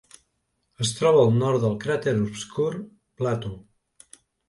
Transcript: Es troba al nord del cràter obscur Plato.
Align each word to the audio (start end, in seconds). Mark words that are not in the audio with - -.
Es 0.85 0.93
troba 0.99 1.19
al 1.27 1.37
nord 1.43 1.63
del 1.65 1.77
cràter 1.85 2.17
obscur 2.25 2.69
Plato. 3.21 3.57